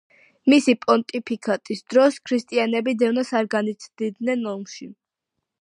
[0.51, 4.93] მისი პონტიფიკატის დროს ქრისტიანები დევნას არ განიცდიდნენ რომში.